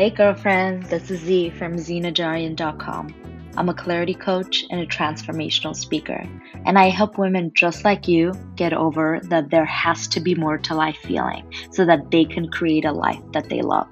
Hey 0.00 0.08
girlfriend, 0.08 0.84
this 0.84 1.10
is 1.10 1.20
Z 1.20 1.50
from 1.58 1.76
zinajarian.com. 1.76 3.52
I'm 3.58 3.68
a 3.68 3.74
clarity 3.74 4.14
coach 4.14 4.64
and 4.70 4.80
a 4.80 4.86
transformational 4.86 5.76
speaker, 5.76 6.26
and 6.64 6.78
I 6.78 6.88
help 6.88 7.18
women 7.18 7.52
just 7.54 7.84
like 7.84 8.08
you 8.08 8.32
get 8.56 8.72
over 8.72 9.20
that 9.24 9.50
there 9.50 9.66
has 9.66 10.08
to 10.08 10.20
be 10.20 10.34
more 10.34 10.56
to 10.56 10.74
life 10.74 10.96
feeling 11.02 11.52
so 11.70 11.84
that 11.84 12.10
they 12.10 12.24
can 12.24 12.48
create 12.48 12.86
a 12.86 12.92
life 12.92 13.20
that 13.34 13.50
they 13.50 13.60
love. 13.60 13.88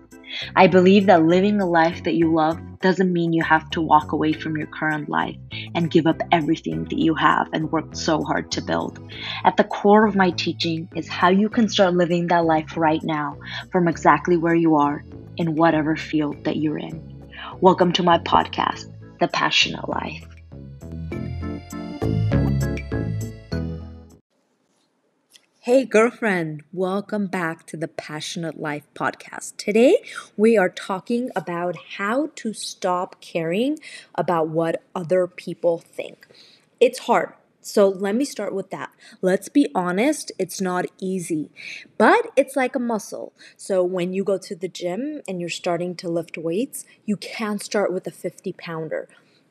I 0.57 0.67
believe 0.67 1.05
that 1.07 1.27
living 1.27 1.61
a 1.61 1.69
life 1.69 2.03
that 2.05 2.15
you 2.15 2.33
love 2.33 2.59
doesn't 2.81 3.13
mean 3.13 3.35
you 3.35 3.45
have 3.45 3.69
to 3.71 3.83
walk 3.83 4.13
away 4.13 4.33
from 4.33 4.57
your 4.57 4.69
current 4.69 5.11
life 5.11 5.37
and 5.75 5.91
give 5.91 6.07
up 6.07 6.23
everything 6.33 6.85
that 6.85 6.99
you 6.99 7.15
have 7.17 7.49
and 7.53 7.71
worked 7.71 7.99
so 7.99 8.23
hard 8.23 8.51
to 8.53 8.63
build. 8.63 8.99
At 9.45 9.59
the 9.59 9.65
core 9.65 10.07
of 10.07 10.17
my 10.17 10.31
teaching 10.31 10.89
is 10.97 11.07
how 11.07 11.29
you 11.29 11.51
can 11.51 11.69
start 11.69 11.93
living 11.93 12.29
that 12.29 12.47
life 12.47 12.79
right 12.79 13.03
now 13.05 13.37
from 13.71 13.89
exactly 13.89 14.39
where 14.39 14.55
you 14.55 14.77
are 14.77 15.05
in 15.39 15.55
whatever 15.55 15.97
field 15.97 16.45
that 16.45 16.57
you're 16.57 16.79
in. 16.79 17.31
Welcome 17.61 17.93
to 17.93 18.03
my 18.03 18.19
podcast, 18.19 18.93
The 19.21 19.29
Passionate 19.29 19.89
Life. 19.89 20.27
Hey, 25.61 25.85
girlfriend, 25.85 26.65
welcome 26.73 27.27
back 27.27 27.67
to 27.67 27.77
the 27.77 27.89
Passionate 27.89 28.59
Life 28.59 28.89
podcast. 28.95 29.57
Today, 29.59 30.03
we 30.37 30.57
are 30.57 30.71
talking 30.71 31.31
about 31.37 31.77
how 31.97 32.31
to 32.37 32.53
stop 32.53 33.21
caring 33.21 33.79
about 34.15 34.49
what 34.49 34.83
other 34.95 35.27
people 35.27 35.79
think. 35.79 36.27
It's 36.81 37.01
hard. 37.01 37.35
So, 37.61 37.89
let 37.89 38.15
me 38.15 38.25
start 38.25 38.55
with 38.55 38.71
that. 38.71 38.91
Let's 39.21 39.49
be 39.49 39.69
honest, 39.75 40.33
it's 40.39 40.61
not 40.61 40.87
easy, 41.01 41.51
but 41.99 42.31
it's 42.37 42.57
like 42.57 42.75
a 42.75 42.81
muscle. 42.81 43.33
So, 43.57 43.83
when 43.83 44.13
you 44.13 44.25
go 44.25 44.39
to 44.39 44.55
the 44.55 44.69
gym 44.69 45.23
and 45.29 45.41
you're 45.41 45.51
starting 45.51 45.95
to 45.97 46.09
lift 46.09 46.39
weights, 46.39 46.85
you 47.05 47.17
can't 47.17 47.63
start 47.63 47.93
with 47.93 48.07
a 48.07 48.13
50 48.13 48.53
pounder 48.53 49.09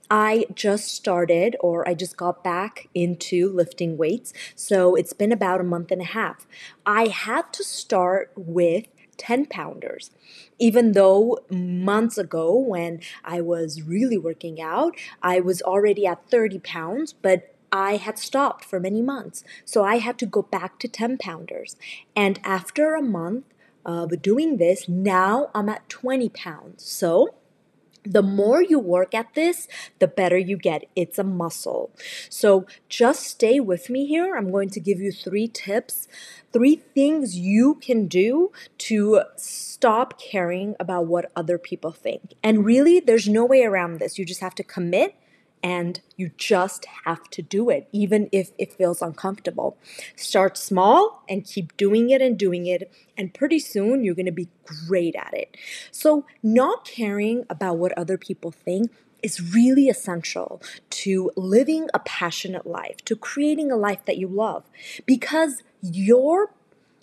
I 0.09 0.45
just 0.53 0.87
started 0.87 1.55
or 1.59 1.87
I 1.87 1.93
just 1.93 2.17
got 2.17 2.43
back 2.43 2.87
into 2.93 3.49
lifting 3.49 3.97
weights. 3.97 4.33
So 4.55 4.95
it's 4.95 5.13
been 5.13 5.31
about 5.31 5.59
a 5.59 5.65
month 5.65 5.91
and 5.91 6.01
a 6.01 6.05
half. 6.05 6.47
I 6.85 7.07
had 7.07 7.51
to 7.53 7.63
start 7.63 8.31
with 8.35 8.85
10 9.17 9.47
pounders. 9.47 10.11
Even 10.59 10.93
though 10.93 11.39
months 11.49 12.17
ago, 12.17 12.55
when 12.55 13.01
I 13.25 13.41
was 13.41 13.81
really 13.81 14.17
working 14.17 14.61
out, 14.61 14.95
I 15.21 15.39
was 15.39 15.61
already 15.61 16.05
at 16.05 16.29
30 16.29 16.59
pounds, 16.59 17.13
but 17.13 17.53
I 17.71 17.97
had 17.97 18.17
stopped 18.17 18.65
for 18.65 18.79
many 18.79 19.01
months. 19.01 19.43
So 19.65 19.83
I 19.83 19.97
had 19.97 20.17
to 20.19 20.25
go 20.25 20.41
back 20.41 20.79
to 20.79 20.87
10 20.87 21.17
pounders. 21.17 21.75
And 22.15 22.39
after 22.43 22.95
a 22.95 23.01
month 23.01 23.45
of 23.85 24.21
doing 24.21 24.57
this, 24.57 24.87
now 24.87 25.49
I'm 25.55 25.69
at 25.69 25.87
20 25.89 26.29
pounds. 26.29 26.83
So 26.83 27.35
the 28.03 28.23
more 28.23 28.61
you 28.61 28.79
work 28.79 29.13
at 29.13 29.33
this, 29.33 29.67
the 29.99 30.07
better 30.07 30.37
you 30.37 30.57
get. 30.57 30.85
It's 30.95 31.19
a 31.19 31.23
muscle. 31.23 31.91
So 32.29 32.65
just 32.87 33.23
stay 33.23 33.59
with 33.59 33.89
me 33.89 34.05
here. 34.05 34.35
I'm 34.35 34.51
going 34.51 34.69
to 34.71 34.79
give 34.79 34.99
you 34.99 35.11
three 35.11 35.47
tips, 35.47 36.07
three 36.53 36.75
things 36.75 37.37
you 37.37 37.75
can 37.75 38.07
do 38.07 38.51
to 38.79 39.21
stop 39.35 40.19
caring 40.21 40.75
about 40.79 41.07
what 41.07 41.31
other 41.35 41.57
people 41.57 41.91
think. 41.91 42.33
And 42.41 42.65
really, 42.65 42.99
there's 42.99 43.27
no 43.27 43.45
way 43.45 43.63
around 43.63 43.99
this. 43.99 44.17
You 44.17 44.25
just 44.25 44.41
have 44.41 44.55
to 44.55 44.63
commit 44.63 45.15
and 45.63 46.01
you 46.15 46.31
just 46.37 46.85
have 47.05 47.29
to 47.31 47.41
do 47.41 47.69
it, 47.69 47.87
even 47.91 48.29
if 48.31 48.51
it 48.57 48.73
feels 48.73 49.01
uncomfortable. 49.01 49.77
Start 50.15 50.57
small 50.57 51.23
and 51.27 51.45
keep 51.45 51.75
doing 51.77 52.09
it 52.09 52.21
and 52.21 52.37
doing 52.37 52.65
it, 52.65 52.91
and 53.17 53.33
pretty 53.33 53.59
soon 53.59 54.03
you're 54.03 54.15
gonna 54.15 54.31
be 54.31 54.49
great 54.65 55.15
at 55.15 55.33
it. 55.33 55.55
So, 55.91 56.25
not 56.43 56.85
caring 56.85 57.45
about 57.49 57.77
what 57.77 57.97
other 57.97 58.17
people 58.17 58.51
think 58.51 58.91
is 59.23 59.53
really 59.53 59.89
essential 59.89 60.61
to 60.89 61.31
living 61.35 61.87
a 61.93 61.99
passionate 61.99 62.65
life, 62.65 62.97
to 63.05 63.15
creating 63.15 63.71
a 63.71 63.75
life 63.75 64.05
that 64.05 64.17
you 64.17 64.27
love, 64.27 64.63
because 65.05 65.63
your 65.81 66.51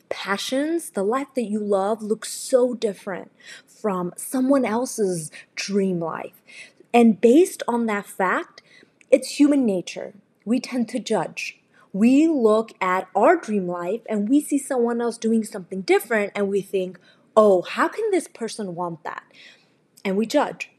passions, 0.08 0.90
the 0.90 1.02
life 1.02 1.28
that 1.34 1.44
you 1.44 1.58
love, 1.58 2.02
looks 2.02 2.30
so 2.30 2.74
different 2.74 3.32
from 3.66 4.12
someone 4.16 4.64
else's 4.64 5.30
dream 5.56 5.98
life. 5.98 6.40
And 6.94 7.20
based 7.20 7.64
on 7.66 7.86
that 7.86 8.06
fact, 8.06 8.62
it's 9.10 9.40
human 9.40 9.66
nature. 9.66 10.14
We 10.44 10.60
tend 10.60 10.88
to 10.90 11.00
judge. 11.00 11.58
We 11.92 12.28
look 12.28 12.72
at 12.80 13.08
our 13.14 13.36
dream 13.36 13.66
life 13.66 14.02
and 14.08 14.28
we 14.28 14.40
see 14.40 14.58
someone 14.58 15.00
else 15.00 15.18
doing 15.18 15.44
something 15.44 15.82
different 15.82 16.32
and 16.34 16.48
we 16.48 16.60
think, 16.60 16.98
oh, 17.36 17.62
how 17.62 17.88
can 17.88 18.10
this 18.10 18.28
person 18.28 18.74
want 18.76 19.02
that? 19.02 19.24
And 20.04 20.16
we 20.16 20.24
judge. 20.24 20.70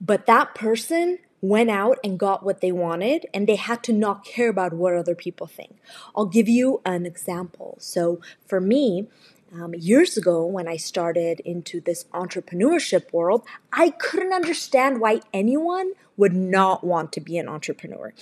But 0.00 0.26
that 0.26 0.54
person 0.54 1.18
went 1.40 1.70
out 1.70 1.98
and 2.04 2.18
got 2.18 2.44
what 2.44 2.60
they 2.60 2.70
wanted 2.70 3.26
and 3.34 3.48
they 3.48 3.56
had 3.56 3.82
to 3.82 3.92
not 3.92 4.24
care 4.24 4.48
about 4.48 4.72
what 4.72 4.94
other 4.94 5.14
people 5.14 5.46
think. 5.46 5.76
I'll 6.14 6.26
give 6.26 6.48
you 6.48 6.80
an 6.86 7.06
example. 7.06 7.76
So 7.80 8.20
for 8.46 8.60
me, 8.60 9.08
um, 9.54 9.74
years 9.74 10.16
ago, 10.16 10.44
when 10.46 10.66
I 10.66 10.76
started 10.76 11.40
into 11.40 11.80
this 11.80 12.04
entrepreneurship 12.14 13.12
world, 13.12 13.44
I 13.72 13.90
couldn't 13.90 14.32
understand 14.32 15.00
why 15.00 15.20
anyone 15.32 15.92
would 16.16 16.34
not 16.34 16.84
want 16.84 17.12
to 17.12 17.20
be 17.20 17.38
an 17.38 17.48
entrepreneur. 17.48 18.12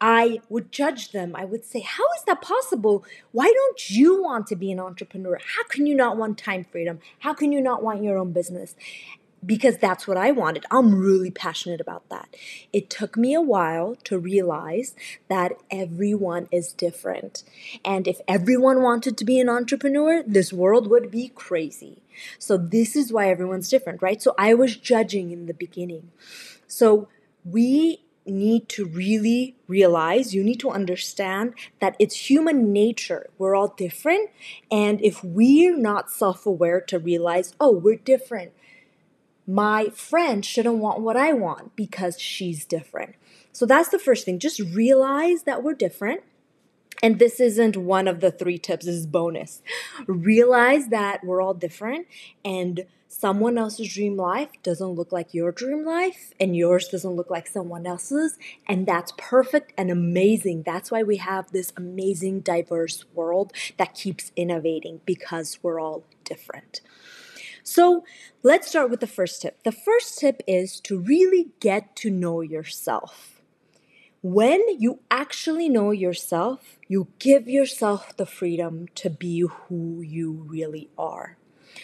I 0.00 0.40
would 0.48 0.72
judge 0.72 1.12
them. 1.12 1.34
I 1.34 1.44
would 1.44 1.64
say, 1.64 1.80
How 1.80 2.04
is 2.16 2.24
that 2.26 2.42
possible? 2.42 3.04
Why 3.32 3.52
don't 3.52 3.90
you 3.90 4.22
want 4.22 4.46
to 4.48 4.56
be 4.56 4.72
an 4.72 4.80
entrepreneur? 4.80 5.38
How 5.56 5.64
can 5.64 5.86
you 5.86 5.94
not 5.94 6.16
want 6.16 6.38
time 6.38 6.64
freedom? 6.64 7.00
How 7.20 7.34
can 7.34 7.52
you 7.52 7.60
not 7.60 7.82
want 7.82 8.02
your 8.02 8.18
own 8.18 8.32
business? 8.32 8.74
Because 9.44 9.78
that's 9.78 10.06
what 10.06 10.16
I 10.16 10.30
wanted. 10.32 10.64
I'm 10.70 10.94
really 10.94 11.30
passionate 11.30 11.80
about 11.80 12.08
that. 12.10 12.36
It 12.72 12.90
took 12.90 13.16
me 13.16 13.34
a 13.34 13.40
while 13.40 13.96
to 14.04 14.18
realize 14.18 14.94
that 15.28 15.52
everyone 15.70 16.48
is 16.52 16.72
different. 16.72 17.42
And 17.84 18.06
if 18.06 18.20
everyone 18.28 18.82
wanted 18.82 19.16
to 19.18 19.24
be 19.24 19.40
an 19.40 19.48
entrepreneur, 19.48 20.22
this 20.26 20.52
world 20.52 20.88
would 20.88 21.10
be 21.10 21.28
crazy. 21.28 22.02
So, 22.38 22.56
this 22.58 22.96
is 22.96 23.12
why 23.12 23.30
everyone's 23.30 23.70
different, 23.70 24.02
right? 24.02 24.20
So, 24.20 24.34
I 24.36 24.52
was 24.52 24.76
judging 24.76 25.30
in 25.30 25.46
the 25.46 25.54
beginning. 25.54 26.10
So, 26.66 27.08
we 27.44 28.02
need 28.26 28.68
to 28.68 28.84
really 28.84 29.56
realize, 29.66 30.34
you 30.34 30.44
need 30.44 30.60
to 30.60 30.70
understand 30.70 31.54
that 31.80 31.96
it's 31.98 32.30
human 32.30 32.72
nature. 32.72 33.28
We're 33.38 33.54
all 33.54 33.68
different. 33.68 34.30
And 34.70 35.02
if 35.02 35.24
we're 35.24 35.76
not 35.76 36.10
self 36.10 36.46
aware 36.46 36.80
to 36.82 36.98
realize, 36.98 37.54
oh, 37.60 37.72
we're 37.72 37.96
different, 37.96 38.52
my 39.50 39.88
friend 39.90 40.44
shouldn't 40.44 40.76
want 40.76 41.00
what 41.00 41.16
I 41.16 41.32
want 41.32 41.74
because 41.74 42.20
she's 42.20 42.64
different. 42.64 43.16
So 43.52 43.66
that's 43.66 43.88
the 43.88 43.98
first 43.98 44.24
thing. 44.24 44.38
Just 44.38 44.60
realize 44.60 45.42
that 45.42 45.62
we're 45.62 45.74
different. 45.74 46.22
And 47.02 47.18
this 47.18 47.40
isn't 47.40 47.76
one 47.76 48.06
of 48.06 48.20
the 48.20 48.30
three 48.30 48.58
tips, 48.58 48.84
this 48.86 48.94
is 48.94 49.06
bonus. 49.06 49.62
Realize 50.06 50.88
that 50.88 51.24
we're 51.24 51.40
all 51.40 51.54
different 51.54 52.06
and 52.44 52.84
someone 53.08 53.58
else's 53.58 53.92
dream 53.92 54.16
life 54.16 54.50
doesn't 54.62 54.90
look 54.90 55.10
like 55.10 55.34
your 55.34 55.50
dream 55.50 55.84
life 55.84 56.32
and 56.38 56.54
yours 56.54 56.88
doesn't 56.88 57.16
look 57.16 57.28
like 57.28 57.48
someone 57.48 57.84
else's 57.84 58.38
and 58.68 58.86
that's 58.86 59.12
perfect 59.18 59.72
and 59.76 59.90
amazing 59.90 60.62
that's 60.62 60.92
why 60.92 61.02
we 61.02 61.16
have 61.16 61.50
this 61.50 61.72
amazing 61.76 62.38
diverse 62.38 63.04
world 63.12 63.52
that 63.78 63.94
keeps 63.94 64.30
innovating 64.36 65.00
because 65.06 65.58
we're 65.60 65.80
all 65.80 66.04
different 66.22 66.80
so 67.62 68.04
let's 68.42 68.68
start 68.68 68.90
with 68.90 69.00
the 69.00 69.06
first 69.06 69.42
tip. 69.42 69.62
The 69.62 69.72
first 69.72 70.18
tip 70.18 70.42
is 70.46 70.80
to 70.80 70.98
really 70.98 71.48
get 71.60 71.94
to 71.96 72.10
know 72.10 72.40
yourself. 72.40 73.40
When 74.22 74.60
you 74.78 75.00
actually 75.10 75.68
know 75.68 75.92
yourself, 75.92 76.78
you 76.88 77.08
give 77.18 77.48
yourself 77.48 78.16
the 78.16 78.26
freedom 78.26 78.86
to 78.96 79.08
be 79.08 79.40
who 79.40 80.02
you 80.02 80.44
really 80.46 80.90
are. 80.98 81.38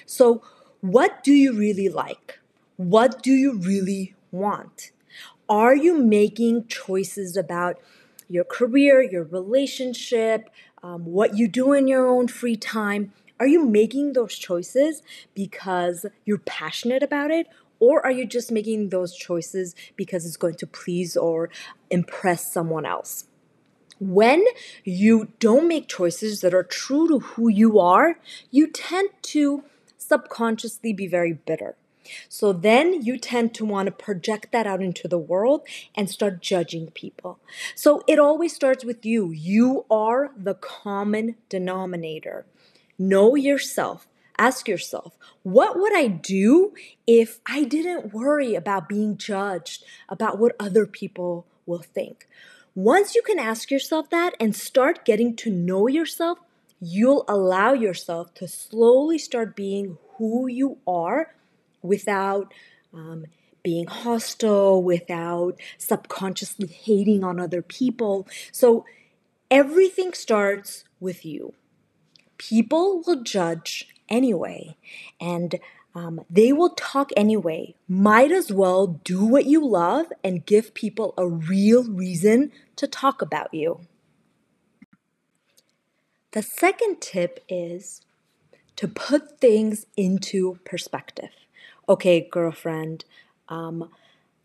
So, 0.04 0.42
what 0.80 1.24
do 1.24 1.32
you 1.32 1.54
really 1.54 1.88
like? 1.88 2.38
What 2.76 3.22
do 3.22 3.32
you 3.32 3.58
really 3.58 4.14
want? 4.30 4.90
Are 5.48 5.74
you 5.74 5.96
making 5.96 6.66
choices 6.66 7.36
about 7.36 7.78
your 8.28 8.44
career, 8.44 9.00
your 9.00 9.24
relationship, 9.24 10.50
um, 10.82 11.06
what 11.06 11.38
you 11.38 11.48
do 11.48 11.72
in 11.72 11.88
your 11.88 12.06
own 12.06 12.28
free 12.28 12.56
time? 12.56 13.12
Are 13.38 13.46
you 13.46 13.64
making 13.66 14.12
those 14.14 14.36
choices 14.36 15.02
because 15.34 16.06
you're 16.24 16.38
passionate 16.38 17.02
about 17.02 17.30
it? 17.30 17.46
Or 17.78 18.04
are 18.04 18.10
you 18.10 18.26
just 18.26 18.50
making 18.50 18.88
those 18.88 19.14
choices 19.14 19.74
because 19.96 20.24
it's 20.24 20.38
going 20.38 20.54
to 20.56 20.66
please 20.66 21.16
or 21.16 21.50
impress 21.90 22.50
someone 22.50 22.86
else? 22.86 23.26
When 23.98 24.44
you 24.84 25.32
don't 25.38 25.68
make 25.68 25.88
choices 25.88 26.40
that 26.40 26.54
are 26.54 26.62
true 26.62 27.08
to 27.08 27.18
who 27.18 27.48
you 27.48 27.78
are, 27.78 28.18
you 28.50 28.70
tend 28.70 29.10
to 29.22 29.64
subconsciously 29.98 30.92
be 30.92 31.06
very 31.06 31.32
bitter. 31.32 31.76
So 32.28 32.52
then 32.52 33.02
you 33.02 33.18
tend 33.18 33.54
to 33.54 33.64
want 33.64 33.86
to 33.86 33.92
project 33.92 34.52
that 34.52 34.66
out 34.66 34.82
into 34.82 35.08
the 35.08 35.18
world 35.18 35.62
and 35.94 36.08
start 36.08 36.40
judging 36.40 36.90
people. 36.92 37.38
So 37.74 38.02
it 38.06 38.18
always 38.18 38.54
starts 38.54 38.84
with 38.84 39.04
you. 39.04 39.30
You 39.30 39.84
are 39.90 40.30
the 40.36 40.54
common 40.54 41.36
denominator. 41.48 42.46
Know 42.98 43.34
yourself. 43.34 44.06
ask 44.38 44.68
yourself, 44.68 45.16
what 45.42 45.78
would 45.78 45.96
I 45.96 46.08
do 46.08 46.74
if 47.06 47.40
I 47.46 47.64
didn't 47.64 48.12
worry 48.12 48.54
about 48.54 48.86
being 48.86 49.16
judged, 49.16 49.82
about 50.10 50.38
what 50.38 50.54
other 50.60 50.84
people 50.84 51.46
will 51.64 51.82
think? 51.82 52.28
Once 52.74 53.14
you 53.14 53.22
can 53.22 53.38
ask 53.38 53.70
yourself 53.70 54.10
that 54.10 54.34
and 54.38 54.54
start 54.54 55.06
getting 55.06 55.34
to 55.36 55.50
know 55.50 55.86
yourself, 55.86 56.38
you'll 56.80 57.24
allow 57.26 57.72
yourself 57.72 58.34
to 58.34 58.46
slowly 58.46 59.16
start 59.18 59.56
being 59.56 59.96
who 60.18 60.46
you 60.46 60.76
are 60.86 61.34
without 61.80 62.52
um, 62.92 63.24
being 63.62 63.86
hostile, 63.86 64.82
without 64.82 65.58
subconsciously 65.78 66.68
hating 66.68 67.24
on 67.24 67.40
other 67.40 67.62
people. 67.62 68.28
So 68.52 68.84
everything 69.50 70.12
starts 70.12 70.84
with 71.00 71.24
you. 71.24 71.54
People 72.38 73.02
will 73.06 73.22
judge 73.22 73.88
anyway, 74.08 74.76
and 75.20 75.58
um, 75.94 76.20
they 76.28 76.52
will 76.52 76.70
talk 76.70 77.10
anyway. 77.16 77.74
Might 77.88 78.30
as 78.30 78.52
well 78.52 78.86
do 78.86 79.24
what 79.24 79.46
you 79.46 79.66
love 79.66 80.06
and 80.22 80.44
give 80.44 80.74
people 80.74 81.14
a 81.16 81.26
real 81.26 81.84
reason 81.84 82.52
to 82.76 82.86
talk 82.86 83.22
about 83.22 83.52
you. 83.54 83.80
The 86.32 86.42
second 86.42 87.00
tip 87.00 87.42
is 87.48 88.02
to 88.76 88.86
put 88.86 89.40
things 89.40 89.86
into 89.96 90.58
perspective. 90.64 91.30
Okay, 91.88 92.28
girlfriend, 92.30 93.06
um, 93.48 93.90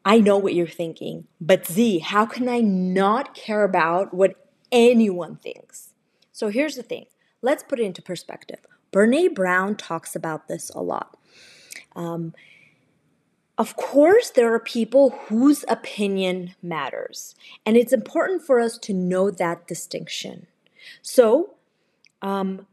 I 0.05 0.19
know 0.19 0.37
what 0.37 0.55
you're 0.55 0.67
thinking, 0.67 1.27
but 1.39 1.67
Z, 1.67 1.99
how 1.99 2.25
can 2.25 2.47
I 2.47 2.61
not 2.61 3.35
care 3.35 3.63
about 3.63 4.13
what 4.13 4.47
anyone 4.71 5.35
thinks? 5.35 5.89
So 6.31 6.47
here's 6.47 6.75
the 6.75 6.83
thing 6.83 7.07
let's 7.41 7.63
put 7.63 7.79
it 7.79 7.83
into 7.83 8.01
perspective. 8.01 8.59
Brene 8.91 9.33
Brown 9.33 9.75
talks 9.75 10.15
about 10.15 10.47
this 10.47 10.69
a 10.71 10.81
lot. 10.81 11.17
Um, 11.95 12.33
of 13.57 13.75
course, 13.75 14.31
there 14.31 14.53
are 14.53 14.59
people 14.59 15.11
whose 15.27 15.63
opinion 15.67 16.55
matters, 16.63 17.35
and 17.65 17.77
it's 17.77 17.93
important 17.93 18.41
for 18.41 18.59
us 18.59 18.77
to 18.79 18.93
know 18.93 19.29
that 19.29 19.67
distinction. 19.67 20.47
So, 21.01 21.55
um, 22.21 22.65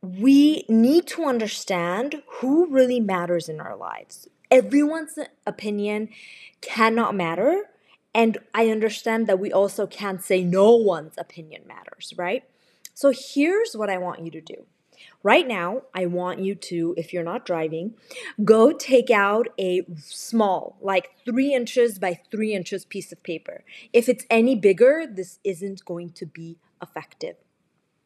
we 0.00 0.64
need 0.68 1.06
to 1.08 1.24
understand 1.24 2.22
who 2.40 2.66
really 2.66 3.00
matters 3.00 3.48
in 3.48 3.60
our 3.60 3.74
lives. 3.74 4.28
Everyone's 4.50 5.18
opinion 5.46 6.10
cannot 6.60 7.14
matter. 7.14 7.62
And 8.14 8.38
I 8.54 8.68
understand 8.68 9.26
that 9.26 9.40
we 9.40 9.50
also 9.50 9.86
can't 9.86 10.22
say 10.22 10.44
no 10.44 10.76
one's 10.76 11.14
opinion 11.18 11.62
matters, 11.66 12.12
right? 12.16 12.44
So 12.94 13.12
here's 13.14 13.76
what 13.76 13.90
I 13.90 13.98
want 13.98 14.24
you 14.24 14.30
to 14.30 14.40
do. 14.40 14.66
Right 15.22 15.46
now, 15.46 15.82
I 15.94 16.06
want 16.06 16.40
you 16.40 16.54
to, 16.54 16.94
if 16.96 17.12
you're 17.12 17.24
not 17.24 17.44
driving, 17.44 17.94
go 18.44 18.72
take 18.72 19.10
out 19.10 19.48
a 19.58 19.82
small, 19.98 20.76
like 20.80 21.10
three 21.24 21.52
inches 21.52 21.98
by 21.98 22.20
three 22.30 22.54
inches 22.54 22.84
piece 22.84 23.10
of 23.10 23.22
paper. 23.22 23.64
If 23.92 24.08
it's 24.08 24.24
any 24.30 24.54
bigger, 24.54 25.04
this 25.10 25.40
isn't 25.44 25.84
going 25.84 26.10
to 26.12 26.26
be 26.26 26.56
effective. 26.80 27.36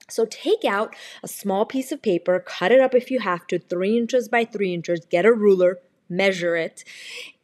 So 0.08 0.25
take 0.25 0.64
out 0.64 0.96
a 1.23 1.29
small 1.29 1.67
piece 1.67 1.93
of 1.93 2.00
paper, 2.00 2.40
cut 2.40 2.73
it 2.73 2.81
up 2.81 2.94
if 2.94 3.11
you 3.11 3.20
have 3.20 3.46
to, 3.49 3.58
three 3.58 3.99
inches 3.99 4.29
by 4.29 4.44
three 4.44 4.73
inches, 4.73 5.05
get 5.05 5.26
a 5.26 5.32
ruler, 5.32 5.79
measure 6.08 6.56
it, 6.56 6.82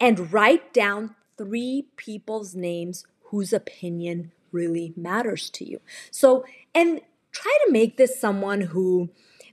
and 0.00 0.32
write 0.32 0.72
down 0.72 1.14
three 1.36 1.86
people's 1.96 2.54
names 2.54 3.04
whose 3.24 3.52
opinion 3.52 4.32
really 4.52 4.94
matters 4.96 5.50
to 5.50 5.68
you. 5.68 5.80
So, 6.10 6.44
and 6.74 7.02
try 7.34 7.56
to 7.66 7.72
make 7.72 7.96
this 7.96 8.20
someone 8.20 8.62
who, 8.62 9.10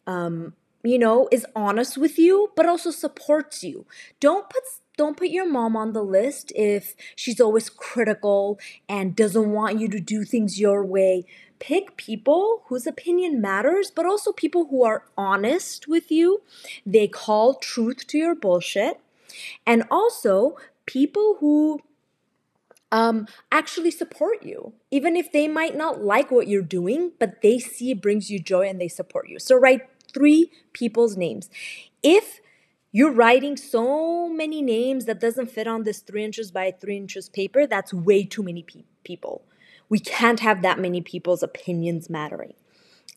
um, 0.08 0.54
you 0.84 0.98
know, 0.98 1.28
is 1.32 1.46
honest 1.56 1.98
with 1.98 2.18
you, 2.18 2.52
but 2.56 2.66
also 2.66 2.92
supports 2.92 3.64
you. 3.64 3.86
Don't 4.20 4.50
put 4.50 4.64
don't 4.98 5.18
put 5.18 5.30
your 5.30 5.50
mom 5.50 5.76
on 5.76 5.94
the 5.94 6.04
list 6.04 6.52
if 6.54 6.96
she's 7.16 7.42
always 7.42 7.70
critical 7.70 8.60
and 8.88 9.16
doesn't 9.16 9.52
want 9.52 9.80
you 9.80 9.88
to 9.88 10.00
do 10.00 10.24
things 10.24 10.60
your 10.60 10.86
way 10.86 11.26
pick 11.62 11.96
people 11.96 12.64
whose 12.66 12.88
opinion 12.88 13.40
matters, 13.40 13.92
but 13.96 14.06
also 14.06 14.34
people 14.34 14.66
who 14.66 14.84
are 14.84 15.06
honest 15.16 15.88
with 15.88 16.12
you. 16.12 16.42
They 16.86 17.08
call 17.08 17.54
truth 17.54 18.08
to 18.08 18.18
your 18.18 18.36
bullshit. 18.36 19.00
And 19.66 19.84
also 19.92 20.58
people 20.88 21.38
who 21.40 21.80
um, 22.92 23.28
actually 23.52 23.92
support 23.92 24.44
you, 24.44 24.74
even 24.92 25.16
if 25.16 25.32
they 25.32 25.48
might 25.48 25.76
not 25.76 26.04
like 26.04 26.30
what 26.30 26.48
you're 26.48 26.62
doing, 26.62 27.14
but 27.20 27.42
they 27.42 27.58
see 27.60 27.92
it 27.92 28.02
brings 28.02 28.30
you 28.30 28.40
joy 28.40 28.68
and 28.68 28.82
they 28.82 28.88
support 28.88 29.30
you. 29.30 29.40
So 29.40 29.56
write 29.56 29.88
three 30.14 30.52
people's 30.74 31.16
names. 31.16 31.50
If 32.04 32.42
you're 32.92 33.12
writing 33.12 33.56
so 33.56 34.28
many 34.28 34.62
names 34.62 35.06
that 35.06 35.22
doesn't 35.22 35.50
fit 35.52 35.68
on 35.68 35.84
this 35.84 36.00
three 36.00 36.26
inches 36.26 36.52
by 36.52 36.72
three 36.72 36.98
inches 36.98 37.30
paper, 37.30 37.66
that's 37.66 37.94
way 37.94 38.26
too 38.26 38.44
many 38.44 38.64
pe- 38.64 38.84
people. 39.06 39.44
We 39.88 40.00
can't 40.00 40.42
have 40.42 40.62
that 40.62 40.80
many 40.80 41.02
people's 41.02 41.44
opinions 41.44 42.10
mattering. 42.10 42.54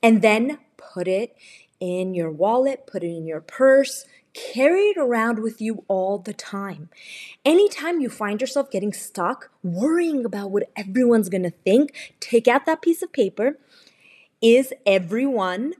And 0.03 0.23
then 0.23 0.59
put 0.77 1.09
it 1.09 1.37
in 1.81 2.15
your 2.15 2.31
wallet, 2.31 2.87
put 2.87 3.03
it 3.03 3.09
in 3.09 3.27
your 3.27 3.41
purse, 3.41 4.07
carry 4.35 4.89
it 4.89 4.99
around 4.99 5.41
with 5.41 5.61
you 5.61 5.85
all 5.89 6.19
the 6.19 6.33
time. 6.33 6.91
Anytime 7.45 8.01
you 8.01 8.11
find 8.11 8.41
yourself 8.41 8.71
getting 8.71 8.93
stuck, 8.93 9.51
worrying 9.63 10.25
about 10.25 10.51
what 10.51 10.71
everyone's 10.77 11.29
gonna 11.29 11.51
think, 11.51 12.17
take 12.21 12.49
out 12.49 12.67
that 12.67 12.83
piece 12.83 13.03
of 13.03 13.13
paper. 13.13 13.59
Is 14.43 14.75
everyone, 14.85 15.75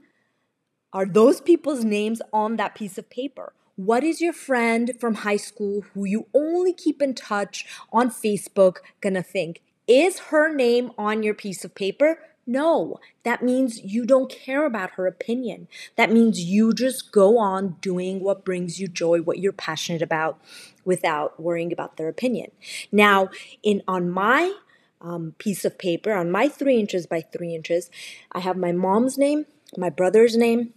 are 0.91 1.05
those 1.05 1.41
people's 1.41 1.83
names 1.83 2.21
on 2.31 2.55
that 2.55 2.75
piece 2.75 2.97
of 2.97 3.09
paper? 3.09 3.53
What 3.75 4.03
is 4.03 4.21
your 4.21 4.33
friend 4.33 4.93
from 4.99 5.15
high 5.15 5.37
school 5.37 5.83
who 5.93 6.05
you 6.05 6.27
only 6.33 6.71
keep 6.71 7.01
in 7.01 7.13
touch 7.13 7.65
on 7.91 8.09
Facebook 8.09 8.77
gonna 9.01 9.21
think? 9.21 9.61
Is 9.87 10.19
her 10.31 10.53
name 10.53 10.91
on 10.97 11.21
your 11.23 11.33
piece 11.33 11.65
of 11.65 11.75
paper? 11.75 12.17
No, 12.47 12.99
that 13.23 13.41
means 13.41 13.79
you 13.83 14.05
don't 14.05 14.29
care 14.29 14.65
about 14.65 14.91
her 14.91 15.07
opinion. 15.07 15.67
That 15.95 16.11
means 16.11 16.39
you 16.39 16.73
just 16.73 17.11
go 17.11 17.39
on 17.39 17.77
doing 17.81 18.19
what 18.19 18.45
brings 18.45 18.79
you 18.79 18.87
joy, 18.87 19.21
what 19.21 19.39
you're 19.39 19.51
passionate 19.51 20.03
about, 20.03 20.39
without 20.83 21.39
worrying 21.39 21.73
about 21.73 21.97
their 21.97 22.07
opinion. 22.07 22.51
Now, 22.91 23.29
in 23.63 23.81
on 23.87 24.11
my 24.11 24.53
um, 25.01 25.33
piece 25.39 25.65
of 25.65 25.79
paper, 25.79 26.13
on 26.13 26.29
my 26.29 26.47
three 26.47 26.79
inches 26.79 27.07
by 27.07 27.21
three 27.21 27.55
inches, 27.55 27.89
I 28.31 28.39
have 28.39 28.57
my 28.57 28.71
mom's 28.71 29.17
name, 29.17 29.45
my 29.75 29.89
brother's 29.89 30.37
name, 30.37 30.73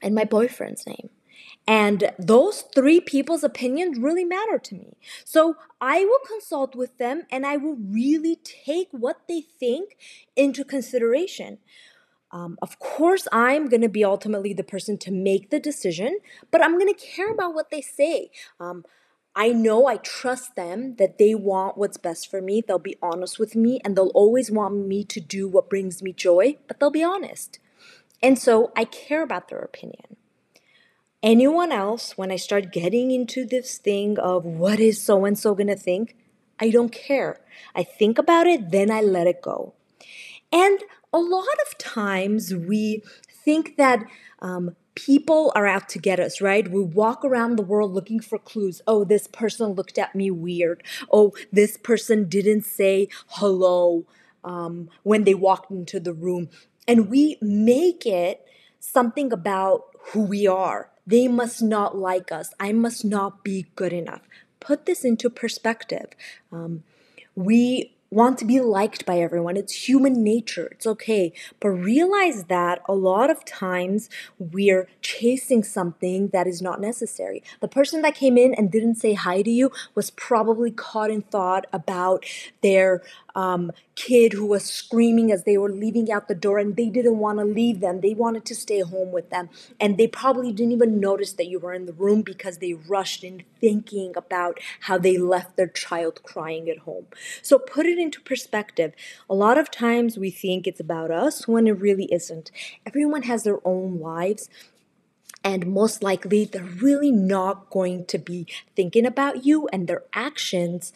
and 0.00 0.14
my 0.14 0.24
boyfriend's 0.24 0.86
name. 0.86 1.10
And 1.70 2.10
those 2.18 2.64
three 2.74 2.98
people's 2.98 3.44
opinions 3.44 3.96
really 3.96 4.24
matter 4.24 4.58
to 4.58 4.74
me. 4.74 4.96
So 5.24 5.54
I 5.80 6.04
will 6.04 6.18
consult 6.26 6.74
with 6.74 6.98
them 6.98 7.22
and 7.30 7.46
I 7.46 7.58
will 7.58 7.76
really 7.76 8.40
take 8.42 8.88
what 8.90 9.20
they 9.28 9.42
think 9.42 9.96
into 10.34 10.64
consideration. 10.64 11.58
Um, 12.32 12.58
of 12.60 12.80
course, 12.80 13.28
I'm 13.30 13.68
going 13.68 13.82
to 13.82 13.88
be 13.88 14.04
ultimately 14.04 14.52
the 14.52 14.64
person 14.64 14.98
to 14.98 15.12
make 15.12 15.50
the 15.50 15.60
decision, 15.60 16.18
but 16.50 16.60
I'm 16.60 16.76
going 16.76 16.92
to 16.92 17.06
care 17.06 17.30
about 17.30 17.54
what 17.54 17.70
they 17.70 17.82
say. 17.82 18.32
Um, 18.58 18.84
I 19.36 19.50
know 19.50 19.86
I 19.86 19.98
trust 19.98 20.56
them 20.56 20.96
that 20.96 21.18
they 21.18 21.36
want 21.36 21.78
what's 21.78 21.98
best 21.98 22.28
for 22.28 22.42
me. 22.42 22.64
They'll 22.66 22.80
be 22.80 22.96
honest 23.00 23.38
with 23.38 23.54
me 23.54 23.80
and 23.84 23.96
they'll 23.96 24.08
always 24.08 24.50
want 24.50 24.74
me 24.88 25.04
to 25.04 25.20
do 25.20 25.46
what 25.46 25.70
brings 25.70 26.02
me 26.02 26.12
joy, 26.12 26.58
but 26.66 26.80
they'll 26.80 26.90
be 26.90 27.04
honest. 27.04 27.60
And 28.20 28.40
so 28.40 28.72
I 28.74 28.86
care 28.86 29.22
about 29.22 29.50
their 29.50 29.60
opinion 29.60 30.16
anyone 31.22 31.72
else, 31.72 32.16
when 32.16 32.30
I 32.30 32.36
start 32.36 32.72
getting 32.72 33.10
into 33.10 33.44
this 33.44 33.78
thing 33.78 34.18
of 34.18 34.44
what 34.44 34.80
is 34.80 35.02
so 35.02 35.24
and 35.24 35.38
so 35.38 35.54
gonna 35.54 35.76
think, 35.76 36.16
I 36.58 36.70
don't 36.70 36.92
care. 36.92 37.40
I 37.74 37.82
think 37.82 38.18
about 38.18 38.46
it, 38.46 38.70
then 38.70 38.90
I 38.90 39.00
let 39.00 39.26
it 39.26 39.42
go. 39.42 39.74
And 40.52 40.80
a 41.12 41.18
lot 41.18 41.46
of 41.66 41.78
times 41.78 42.54
we 42.54 43.02
think 43.44 43.76
that 43.76 44.04
um, 44.40 44.76
people 44.94 45.52
are 45.54 45.66
out 45.66 45.88
to 45.90 45.98
get 45.98 46.20
us, 46.20 46.40
right? 46.40 46.70
We 46.70 46.82
walk 46.82 47.24
around 47.24 47.56
the 47.56 47.62
world 47.62 47.92
looking 47.92 48.20
for 48.20 48.38
clues. 48.38 48.82
Oh, 48.86 49.04
this 49.04 49.26
person 49.26 49.72
looked 49.72 49.98
at 49.98 50.14
me 50.14 50.30
weird. 50.30 50.82
Oh, 51.10 51.32
this 51.52 51.76
person 51.76 52.28
didn't 52.28 52.64
say 52.64 53.08
hello 53.28 54.06
um, 54.44 54.88
when 55.02 55.24
they 55.24 55.34
walked 55.34 55.70
into 55.70 56.00
the 56.00 56.12
room. 56.12 56.48
And 56.86 57.08
we 57.08 57.36
make 57.40 58.06
it 58.06 58.44
something 58.80 59.32
about 59.32 59.84
who 60.12 60.22
we 60.22 60.46
are. 60.46 60.89
They 61.06 61.28
must 61.28 61.62
not 61.62 61.96
like 61.96 62.30
us. 62.32 62.52
I 62.60 62.72
must 62.72 63.04
not 63.04 63.42
be 63.44 63.66
good 63.76 63.92
enough. 63.92 64.22
Put 64.60 64.86
this 64.86 65.04
into 65.04 65.30
perspective. 65.30 66.08
Um, 66.52 66.84
we 67.34 67.94
want 68.10 68.38
to 68.38 68.44
be 68.44 68.60
liked 68.60 69.06
by 69.06 69.18
everyone. 69.18 69.56
It's 69.56 69.88
human 69.88 70.24
nature. 70.24 70.66
It's 70.72 70.86
okay. 70.86 71.32
But 71.60 71.70
realize 71.70 72.44
that 72.44 72.82
a 72.88 72.92
lot 72.92 73.30
of 73.30 73.44
times 73.44 74.10
we're 74.38 74.88
chasing 75.00 75.62
something 75.62 76.28
that 76.28 76.48
is 76.48 76.60
not 76.60 76.80
necessary. 76.80 77.42
The 77.60 77.68
person 77.68 78.02
that 78.02 78.16
came 78.16 78.36
in 78.36 78.52
and 78.54 78.70
didn't 78.70 78.96
say 78.96 79.14
hi 79.14 79.42
to 79.42 79.50
you 79.50 79.70
was 79.94 80.10
probably 80.10 80.72
caught 80.72 81.10
in 81.10 81.22
thought 81.22 81.66
about 81.72 82.24
their 82.62 83.02
um, 83.34 83.72
kid 83.94 84.32
who 84.32 84.46
was 84.46 84.64
screaming 84.64 85.30
as 85.30 85.44
they 85.44 85.58
were 85.58 85.70
leaving 85.70 86.10
out 86.10 86.28
the 86.28 86.34
door 86.34 86.58
and 86.58 86.76
they 86.76 86.88
didn't 86.88 87.18
want 87.18 87.38
to 87.38 87.44
leave 87.44 87.80
them. 87.80 88.00
They 88.00 88.14
wanted 88.14 88.44
to 88.46 88.54
stay 88.54 88.80
home 88.80 89.12
with 89.12 89.30
them. 89.30 89.48
And 89.78 89.98
they 89.98 90.06
probably 90.06 90.52
didn't 90.52 90.72
even 90.72 91.00
notice 91.00 91.32
that 91.34 91.46
you 91.46 91.58
were 91.58 91.74
in 91.74 91.86
the 91.86 91.92
room 91.92 92.22
because 92.22 92.58
they 92.58 92.74
rushed 92.74 93.24
in 93.24 93.44
thinking 93.60 94.14
about 94.16 94.58
how 94.80 94.98
they 94.98 95.18
left 95.18 95.56
their 95.56 95.68
child 95.68 96.22
crying 96.22 96.68
at 96.68 96.78
home. 96.78 97.06
So 97.42 97.58
put 97.58 97.86
it 97.86 97.98
into 97.98 98.20
perspective. 98.20 98.92
A 99.28 99.34
lot 99.34 99.58
of 99.58 99.70
times 99.70 100.18
we 100.18 100.30
think 100.30 100.66
it's 100.66 100.80
about 100.80 101.10
us 101.10 101.46
when 101.46 101.66
it 101.66 101.78
really 101.78 102.12
isn't. 102.12 102.50
Everyone 102.86 103.22
has 103.22 103.44
their 103.44 103.66
own 103.66 104.00
lives 104.00 104.48
and 105.42 105.66
most 105.66 106.02
likely 106.02 106.44
they're 106.44 106.62
really 106.62 107.10
not 107.10 107.70
going 107.70 108.04
to 108.06 108.18
be 108.18 108.46
thinking 108.76 109.06
about 109.06 109.44
you 109.44 109.68
and 109.72 109.88
their 109.88 110.02
actions 110.12 110.92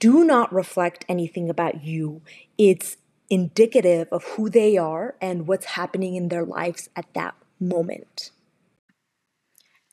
do 0.00 0.24
not 0.24 0.52
reflect 0.52 1.04
anything 1.08 1.48
about 1.48 1.84
you. 1.84 2.22
It's 2.58 2.96
indicative 3.28 4.08
of 4.10 4.24
who 4.24 4.50
they 4.50 4.76
are 4.76 5.14
and 5.20 5.46
what's 5.46 5.66
happening 5.66 6.16
in 6.16 6.28
their 6.28 6.44
lives 6.44 6.88
at 6.96 7.06
that 7.14 7.36
moment. 7.60 8.32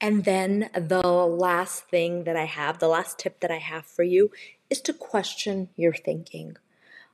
And 0.01 0.23
then 0.25 0.69
the 0.73 1.07
last 1.07 1.85
thing 1.89 2.23
that 2.23 2.35
I 2.35 2.45
have, 2.45 2.79
the 2.79 2.87
last 2.87 3.19
tip 3.19 3.39
that 3.41 3.51
I 3.51 3.57
have 3.57 3.85
for 3.85 4.03
you 4.03 4.31
is 4.69 4.81
to 4.81 4.93
question 4.93 5.69
your 5.75 5.93
thinking. 5.93 6.57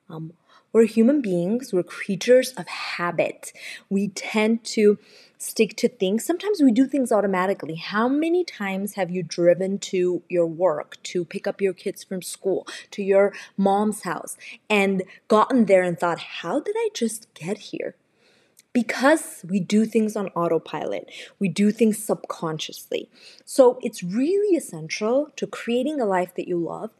Um, 0.09 0.33
we're 0.71 0.85
human 0.85 1.21
beings, 1.21 1.71
we're 1.71 1.83
creatures 1.83 2.51
of 2.53 2.67
habit. 2.67 3.53
We 3.89 4.09
tend 4.09 4.63
to 4.65 4.97
stick 5.43 5.75
to 5.77 5.89
things. 5.89 6.25
Sometimes 6.25 6.62
we 6.62 6.71
do 6.71 6.88
things 6.88 7.12
automatically. 7.12 7.75
How 7.75 8.07
many 8.07 8.43
times 8.43 8.93
have 8.93 9.12
you 9.12 9.23
driven 9.23 9.77
to 9.79 10.23
your 10.29 10.47
work 10.47 10.97
to 11.03 11.25
pick 11.25 11.47
up 11.47 11.62
your 11.62 11.73
kids 11.73 12.03
from 12.03 12.21
school, 12.21 12.67
to 12.91 13.03
your 13.03 13.33
mom's 13.57 14.03
house, 14.03 14.38
and 14.69 15.03
gotten 15.27 15.65
there 15.65 15.83
and 15.83 16.00
thought, 16.00 16.19
how 16.19 16.59
did 16.59 16.75
I 16.77 16.89
just 16.93 17.33
get 17.33 17.57
here? 17.57 17.95
Because 18.71 19.45
we 19.47 19.59
do 19.59 19.85
things 19.85 20.15
on 20.15 20.29
autopilot, 20.29 21.12
we 21.38 21.47
do 21.47 21.71
things 21.71 22.03
subconsciously. 22.03 23.09
So 23.45 23.77
it's 23.83 24.01
really 24.01 24.55
essential 24.55 25.29
to 25.35 25.45
creating 25.45 26.01
a 26.01 26.05
life 26.05 26.33
that 26.35 26.47
you 26.47 26.57
love 26.57 26.91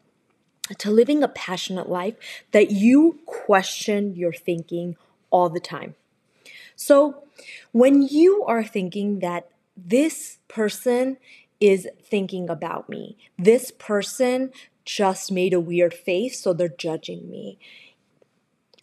to 0.78 0.92
living 0.92 1.24
a 1.24 1.28
passionate 1.28 1.90
life 1.90 2.16
that 2.52 2.72
you 2.72 3.20
question 3.26 4.16
your 4.16 4.34
thinking 4.34 4.96
all 5.30 5.50
the 5.50 5.60
time. 5.60 5.96
So, 6.86 7.24
when 7.72 8.02
you 8.02 8.44
are 8.46 8.62
thinking 8.62 9.20
that 9.20 9.48
this 9.78 10.40
person 10.50 11.16
is 11.62 11.88
thinking 12.04 12.50
about 12.50 12.90
me, 12.90 13.18
this 13.40 13.72
person 13.72 14.52
just 14.84 15.32
made 15.32 15.54
a 15.54 15.62
weird 15.62 15.94
face, 15.94 16.42
so 16.42 16.52
they're 16.52 16.68
judging 16.68 17.30
me. 17.30 17.58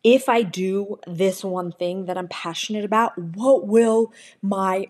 If 0.03 0.31
I 0.31 0.41
do 0.41 0.99
this 1.07 1.45
one 1.45 1.73
thing 1.73 2.07
that 2.07 2.17
I'm 2.17 2.29
passionate 2.29 2.87
about, 2.87 3.19
what 3.19 3.67
will 3.67 4.15
my 4.41 4.89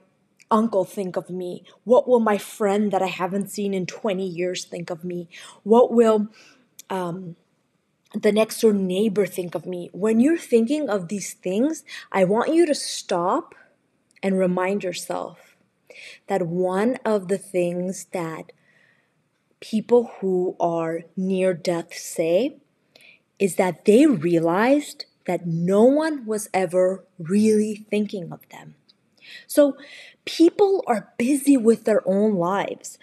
uncle 0.48 0.84
think 0.84 1.16
of 1.16 1.28
me? 1.30 1.64
What 1.82 2.06
will 2.06 2.20
my 2.20 2.38
friend 2.38 2.92
that 2.92 3.02
I 3.02 3.08
haven't 3.08 3.50
seen 3.50 3.74
in 3.74 3.86
20 3.86 4.24
years 4.24 4.64
think 4.64 4.88
of 4.88 5.02
me? 5.02 5.28
What 5.64 5.92
will 5.92 6.28
um, 6.88 7.34
the 8.14 8.32
next 8.32 8.60
door 8.60 8.72
neighbor 8.72 9.26
think 9.26 9.54
of 9.54 9.66
me? 9.66 9.90
When 9.92 10.20
you're 10.20 10.38
thinking 10.38 10.88
of 10.88 11.08
these 11.08 11.34
things, 11.34 11.84
I 12.10 12.24
want 12.24 12.54
you 12.54 12.66
to 12.66 12.74
stop 12.74 13.54
and 14.22 14.38
remind 14.38 14.84
yourself 14.84 15.56
that 16.26 16.46
one 16.46 16.98
of 17.04 17.28
the 17.28 17.38
things 17.38 18.06
that 18.12 18.52
people 19.60 20.10
who 20.20 20.56
are 20.58 21.02
near 21.16 21.54
death 21.54 21.94
say 21.94 22.56
is 23.38 23.56
that 23.56 23.84
they 23.84 24.06
realized 24.06 25.06
that 25.26 25.46
no 25.46 25.84
one 25.84 26.26
was 26.26 26.48
ever 26.52 27.04
really 27.18 27.86
thinking 27.90 28.32
of 28.32 28.40
them. 28.50 28.74
So 29.46 29.76
people 30.24 30.82
are 30.86 31.12
busy 31.18 31.56
with 31.56 31.84
their 31.84 32.06
own 32.06 32.34
lives 32.34 32.98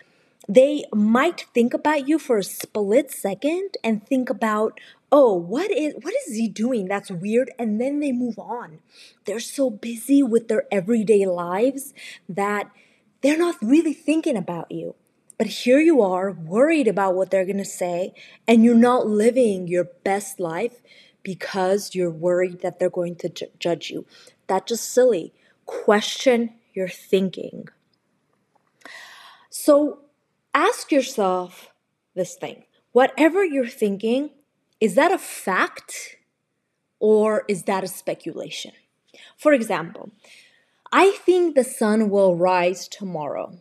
they 0.48 0.86
might 0.94 1.46
think 1.54 1.74
about 1.74 2.08
you 2.08 2.18
for 2.18 2.38
a 2.38 2.44
split 2.44 3.12
second 3.12 3.76
and 3.84 4.06
think 4.06 4.30
about 4.30 4.80
oh 5.12 5.34
what 5.34 5.72
is 5.72 5.94
what 6.02 6.14
is 6.28 6.36
he 6.36 6.48
doing? 6.48 6.88
That's 6.88 7.12
weird. 7.12 7.52
And 7.58 7.80
then 7.80 8.00
they 8.00 8.12
move 8.12 8.38
on. 8.38 8.80
They're 9.26 9.40
so 9.40 9.70
busy 9.70 10.24
with 10.24 10.48
their 10.48 10.64
everyday 10.72 11.26
lives 11.26 11.94
that 12.30 12.72
they're 13.22 13.38
not 13.38 13.56
really 13.62 13.94
thinking 13.94 14.38
about 14.38 14.72
you. 14.72 14.96
But 15.38 15.48
here 15.48 15.80
you 15.80 16.02
are 16.02 16.32
worried 16.32 16.88
about 16.88 17.16
what 17.16 17.30
they're 17.30 17.46
going 17.46 17.58
to 17.58 17.66
say 17.66 18.14
and 18.48 18.64
you're 18.64 18.76
not 18.76 19.06
living 19.06 19.68
your 19.68 19.86
best 20.04 20.40
life 20.40 20.82
because 21.22 21.94
you're 21.94 22.10
worried 22.10 22.62
that 22.62 22.80
they're 22.80 22.90
going 22.90 23.16
to 23.18 23.30
ju- 23.30 23.52
judge 23.60 23.90
you. 23.92 24.06
That's 24.48 24.70
just 24.70 24.92
silly. 24.92 25.34
Question 25.66 26.56
your 26.74 26.88
thinking. 26.88 27.68
So 29.50 30.00
ask 30.54 30.92
yourself 30.92 31.72
this 32.16 32.36
thing. 32.36 32.64
Whatever 32.92 33.44
you're 33.44 33.68
thinking, 33.68 34.32
is 34.80 34.96
that 34.96 35.12
a 35.12 35.18
fact 35.18 36.18
or 37.00 37.44
is 37.48 37.64
that 37.64 37.84
a 37.84 37.88
speculation? 37.88 38.72
For 39.38 39.54
example, 39.54 40.12
I 40.92 41.12
think 41.12 41.56
the 41.56 41.64
sun 41.64 42.10
will 42.10 42.36
rise 42.36 42.88
tomorrow. 42.88 43.60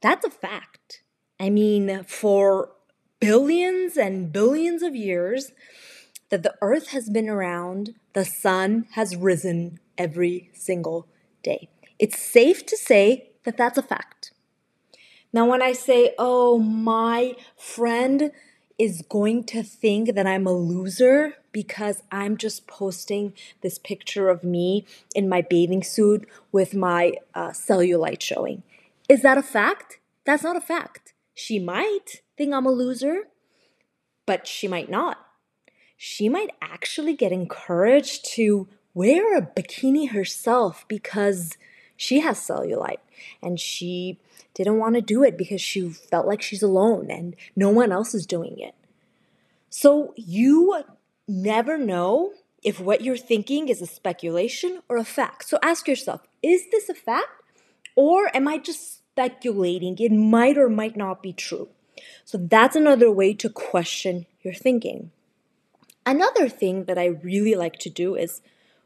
That's 0.00 0.24
a 0.24 0.30
fact. 0.30 1.02
I 1.38 1.50
mean, 1.50 2.04
for 2.04 2.70
billions 3.18 3.96
and 3.96 4.32
billions 4.32 4.82
of 4.82 4.94
years 4.94 5.52
that 6.30 6.42
the 6.42 6.54
earth 6.62 6.88
has 6.88 7.10
been 7.10 7.28
around, 7.28 7.94
the 8.12 8.24
sun 8.24 8.86
has 8.92 9.16
risen 9.16 9.80
every 9.98 10.50
single 10.54 11.06
day. 11.42 11.68
It's 11.98 12.18
safe 12.18 12.64
to 12.66 12.76
say 12.76 13.30
that 13.44 13.56
that's 13.56 13.78
a 13.78 13.82
fact. 13.82 14.32
Now, 15.32 15.46
when 15.46 15.62
I 15.62 15.72
say, 15.72 16.14
oh, 16.18 16.58
my 16.58 17.34
friend 17.56 18.32
is 18.80 19.02
going 19.10 19.44
to 19.44 19.62
think 19.62 20.14
that 20.14 20.26
I'm 20.26 20.46
a 20.46 20.52
loser 20.54 21.34
because 21.52 22.02
I'm 22.10 22.38
just 22.38 22.66
posting 22.66 23.34
this 23.60 23.76
picture 23.78 24.30
of 24.30 24.42
me 24.42 24.86
in 25.14 25.28
my 25.28 25.42
bathing 25.42 25.82
suit 25.82 26.26
with 26.50 26.72
my 26.74 27.12
uh, 27.34 27.50
cellulite 27.50 28.22
showing. 28.22 28.62
Is 29.06 29.20
that 29.20 29.36
a 29.36 29.42
fact? 29.42 29.98
That's 30.24 30.42
not 30.42 30.56
a 30.56 30.62
fact. 30.62 31.12
She 31.34 31.58
might 31.58 32.22
think 32.38 32.54
I'm 32.54 32.64
a 32.64 32.70
loser, 32.70 33.24
but 34.24 34.46
she 34.46 34.66
might 34.66 34.88
not. 34.88 35.18
She 35.98 36.30
might 36.30 36.50
actually 36.62 37.12
get 37.14 37.32
encouraged 37.32 38.24
to 38.36 38.66
wear 38.94 39.36
a 39.36 39.42
bikini 39.42 40.12
herself 40.12 40.86
because 40.88 41.58
she 41.98 42.20
has 42.20 42.38
cellulite 42.38 43.04
and 43.42 43.60
she 43.60 44.18
didn't 44.54 44.78
want 44.78 44.94
to 44.94 45.00
do 45.00 45.22
it 45.22 45.36
because 45.36 45.60
she 45.60 45.88
felt 45.90 46.26
like 46.26 46.42
she's 46.42 46.62
alone 46.62 47.10
and 47.10 47.36
no 47.56 47.70
one 47.70 47.92
else 47.92 48.14
is 48.14 48.26
doing 48.26 48.58
it. 48.58 48.74
So 49.68 50.12
you 50.16 50.82
never 51.26 51.78
know 51.78 52.32
if 52.62 52.80
what 52.80 53.02
you're 53.02 53.16
thinking 53.16 53.68
is 53.68 53.80
a 53.80 53.86
speculation 53.86 54.80
or 54.88 54.96
a 54.96 55.04
fact. 55.04 55.48
So 55.48 55.58
ask 55.62 55.88
yourself 55.88 56.22
is 56.42 56.70
this 56.70 56.88
a 56.88 56.94
fact 56.94 57.28
or 57.96 58.34
am 58.34 58.48
I 58.48 58.58
just 58.58 58.96
speculating? 58.96 59.96
It 59.98 60.12
might 60.12 60.58
or 60.58 60.68
might 60.68 60.96
not 60.96 61.22
be 61.22 61.32
true. 61.32 61.68
So 62.24 62.38
that's 62.38 62.76
another 62.76 63.10
way 63.10 63.34
to 63.34 63.48
question 63.48 64.26
your 64.42 64.54
thinking. 64.54 65.10
Another 66.06 66.48
thing 66.48 66.84
that 66.84 66.98
I 66.98 67.06
really 67.06 67.54
like 67.54 67.78
to 67.80 67.90
do 67.90 68.16
is 68.16 68.40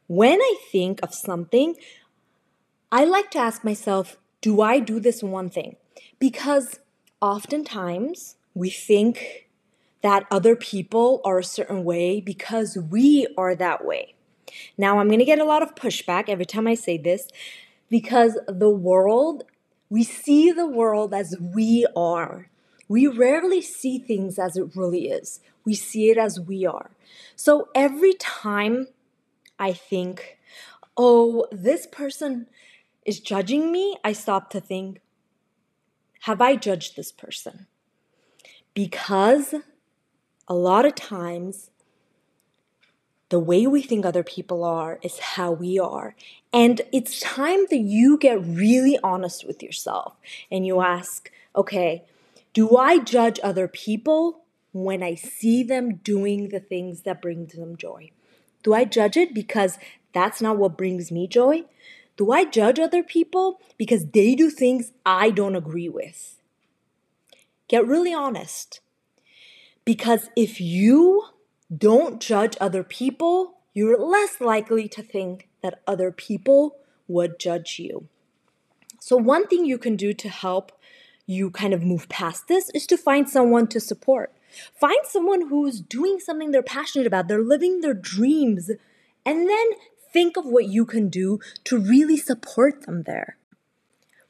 when 0.07 0.41
I 0.41 0.57
think 0.71 1.01
of 1.03 1.15
something, 1.15 1.77
I 2.91 3.05
like 3.05 3.31
to 3.33 3.39
ask 3.39 3.65
myself, 3.65 4.19
do 4.45 4.61
I 4.61 4.79
do 4.79 5.01
this 5.01 5.23
one 5.23 5.49
thing? 5.49 5.77
Because 6.19 6.79
oftentimes 7.23 8.37
we 8.53 8.69
think 8.69 9.49
that 10.03 10.27
other 10.31 10.55
people 10.55 11.23
are 11.25 11.39
a 11.39 11.45
certain 11.45 11.83
way 11.83 12.21
because 12.21 12.77
we 12.77 13.27
are 13.39 13.55
that 13.55 13.87
way. 13.87 14.15
Now, 14.77 14.99
I'm 14.99 15.07
going 15.07 15.19
to 15.19 15.25
get 15.25 15.39
a 15.39 15.47
lot 15.47 15.63
of 15.63 15.75
pushback 15.75 16.29
every 16.29 16.45
time 16.45 16.67
I 16.67 16.75
say 16.75 16.99
this 16.99 17.29
because 17.89 18.39
the 18.47 18.69
world, 18.69 19.45
we 19.89 20.05
see 20.05 20.53
the 20.53 20.67
world 20.67 21.15
as 21.15 21.35
we 21.41 21.87
are. 21.97 22.51
We 22.87 23.07
rarely 23.07 23.63
see 23.63 23.99
things 23.99 24.39
as 24.39 24.59
it 24.59 24.77
really 24.77 25.09
is. 25.09 25.41
We 25.65 25.73
see 25.73 26.11
it 26.11 26.19
as 26.19 26.39
we 26.39 26.67
are. 26.67 26.91
So 27.35 27.69
every 27.75 28.13
time 28.13 28.89
I 29.59 29.73
think, 29.73 30.37
oh, 30.99 31.47
this 31.51 31.87
person 31.87 32.47
is 33.05 33.21
judging 33.21 33.71
me, 33.71 33.97
I 34.03 34.13
stop 34.13 34.51
to 34.51 34.61
think, 34.61 35.01
have 36.23 36.41
I 36.41 36.57
judged 36.57 36.97
this 36.97 37.13
person? 37.13 37.67
Because 38.73 39.55
a 40.49 40.55
lot 40.55 40.87
of 40.87 40.95
times, 40.95 41.71
the 43.29 43.39
way 43.41 43.67
we 43.67 43.83
think 43.83 44.05
other 44.05 44.23
people 44.23 44.65
are 44.65 44.99
is 45.03 45.19
how 45.19 45.53
we 45.53 45.79
are. 45.79 46.15
And 46.53 46.83
it's 46.93 47.21
time 47.21 47.67
that 47.71 47.79
you 47.79 48.17
get 48.17 48.45
really 48.45 48.99
honest 49.03 49.47
with 49.47 49.63
yourself 49.63 50.15
and 50.51 50.67
you 50.67 50.81
ask, 50.81 51.31
okay, 51.57 52.05
do 52.53 52.77
I 52.77 53.01
judge 53.01 53.41
other 53.43 53.67
people 53.67 54.45
when 54.73 55.03
I 55.03 55.15
see 55.15 55.63
them 55.63 55.97
doing 55.97 56.51
the 56.51 56.61
things 56.61 57.03
that 57.03 57.23
brings 57.23 57.55
them 57.55 57.77
joy? 57.77 58.11
Do 58.63 58.73
I 58.73 58.85
judge 58.85 59.17
it 59.17 59.35
because 59.35 59.79
that's 60.13 60.41
not 60.41 60.57
what 60.57 60.79
brings 60.79 61.11
me 61.11 61.27
joy? 61.27 61.65
Do 62.16 62.30
I 62.30 62.44
judge 62.44 62.78
other 62.78 63.02
people 63.02 63.61
because 63.76 64.06
they 64.06 64.35
do 64.35 64.50
things 64.50 64.92
I 65.04 65.30
don't 65.30 65.56
agree 65.56 65.88
with? 65.88 66.40
Get 67.68 67.87
really 67.87 68.14
honest. 68.14 68.80
Because 69.85 70.30
if 70.37 70.61
you 70.61 71.25
don't 71.76 72.21
judge 72.21 72.56
other 72.61 72.85
people, 72.85 73.59
you're 73.73 73.99
less 73.99 74.40
likely 74.40 74.88
to 74.88 75.02
think 75.02 75.49
that 75.62 75.80
other 75.87 76.11
people 76.11 76.76
would 77.09 77.38
judge 77.38 77.78
you. 77.78 78.09
So, 79.00 79.16
one 79.16 79.47
thing 79.47 79.66
you 79.66 79.76
can 79.76 79.97
do 79.97 80.14
to 80.14 80.28
help 80.28 80.73
you 81.26 81.50
kind 81.50 81.75
of 81.75 81.83
move 81.83 82.09
past 82.09 82.49
this 82.49 82.71
is 82.71 82.87
to 82.87 82.97
find 82.97 83.28
someone 83.28 83.66
to 83.68 83.80
support. 83.80 84.33
Find 84.78 84.99
someone 85.04 85.49
who's 85.49 85.80
doing 85.80 86.21
something 86.21 86.50
they're 86.50 86.62
passionate 86.62 87.06
about, 87.06 87.28
they're 87.28 87.42
living 87.42 87.80
their 87.80 87.94
dreams, 87.94 88.71
and 89.26 89.49
then 89.49 89.66
think 90.14 90.38
of 90.38 90.47
what 90.47 90.66
you 90.66 90.87
can 90.87 91.11
do 91.11 91.40
to 91.64 91.78
really 91.78 92.16
support 92.16 92.87
them 92.87 93.02
there. 93.02 93.37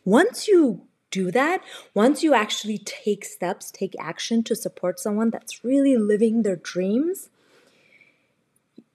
Once 0.04 0.48
you 0.48 0.82
do 1.10 1.30
that, 1.30 1.60
once 1.92 2.24
you 2.24 2.34
actually 2.34 2.78
take 2.78 3.24
steps, 3.24 3.70
take 3.70 3.94
action 4.00 4.42
to 4.42 4.56
support 4.56 4.98
someone 4.98 5.30
that's 5.30 5.62
really 5.62 5.96
living 5.96 6.42
their 6.42 6.56
dreams, 6.56 7.28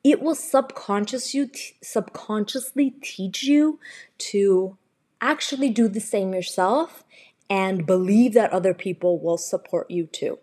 it 0.03 0.21
will 0.21 0.35
subconscious 0.35 1.25
subconsciously 1.25 1.77
subconsciously 1.81 2.89
teach 3.01 3.43
you 3.43 3.79
to 4.17 4.77
actually 5.21 5.69
do 5.69 5.87
the 5.87 5.99
same 5.99 6.33
yourself 6.33 7.03
and 7.49 7.85
believe 7.85 8.33
that 8.33 8.51
other 8.51 8.73
people 8.73 9.19
will 9.19 9.37
support 9.37 9.89
you 9.91 10.05
too. 10.07 10.39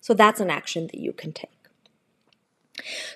So 0.00 0.14
that's 0.14 0.40
an 0.40 0.50
action 0.50 0.86
that 0.86 1.00
you 1.00 1.12
can 1.12 1.32
take. 1.32 1.59